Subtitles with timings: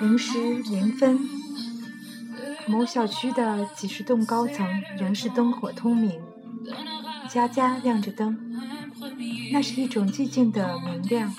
[0.00, 1.18] 零时零分，
[2.66, 4.66] 某小区的几十栋高层
[4.98, 6.20] 仍是灯火通明，
[7.28, 8.38] 家家亮着灯。
[9.52, 11.34] 那是一种寂静的明亮，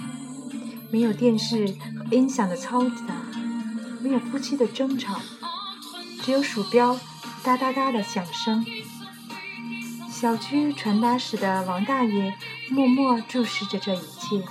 [0.91, 1.75] 没有电视
[2.11, 3.15] 音响的嘈杂，
[4.01, 5.19] 没有夫妻的争吵，
[6.21, 6.99] 只有鼠标
[7.43, 8.65] 哒哒哒的响声。
[10.11, 12.33] 小区传达室的王大爷
[12.69, 14.43] 默默注视着这一切，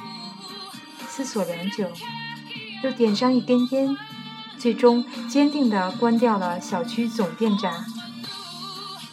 [1.09, 1.91] 思索良久。
[2.83, 3.97] 又点上一根烟，
[4.59, 7.87] 最终坚定地关掉了小区总电闸。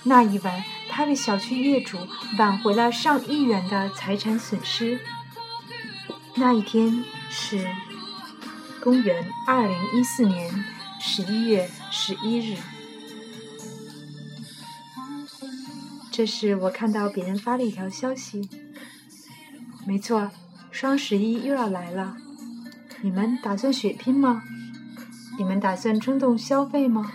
[0.04, 1.98] 那一晚，他为小区业主
[2.38, 5.00] 挽回了上亿元的财产损失。
[6.36, 7.66] 那一天是
[8.82, 10.50] 公元二零一四年
[11.00, 12.58] 十一月十一日。
[16.12, 18.50] 这时，我看到别人发了一条消息。
[19.86, 20.32] 没错，
[20.72, 22.18] 双十一又要来了。
[23.02, 24.42] 你们打算血拼吗？
[25.38, 27.12] 你们打算冲动消费吗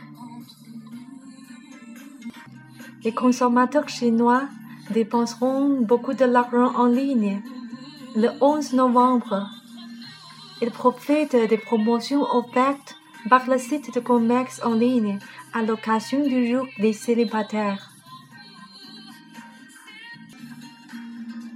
[3.03, 4.49] ？Les consommateurs chinois
[4.93, 7.43] dépenseront beaucoup de l'argent en ligne
[8.15, 9.49] le 11 novembre.
[10.63, 12.97] Ils profitent des promotions offertes
[13.29, 15.19] par le site de commerce en ligne
[15.53, 17.91] à l'occasion du jour des célibataires.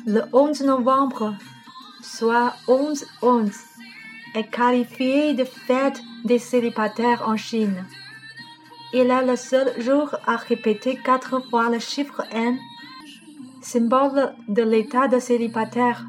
[0.06, 1.34] Le 11 novembre,
[2.02, 3.52] soit 11-11,
[4.34, 7.84] est qualifié de fête des célibataires en Chine.
[8.92, 12.58] Il est le seul jour à répéter quatre fois le chiffre N,
[13.62, 16.04] symbole de l'état de célibataire,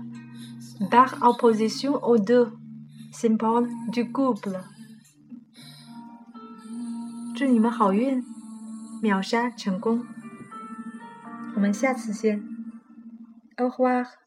[0.90, 2.52] par opposition aux deux,
[3.12, 4.64] symbole du couple.
[7.36, 8.24] 祝你们好运，
[9.02, 10.06] 秒杀成功！
[11.56, 12.44] 我们下次见
[13.58, 14.21] ，au revoir。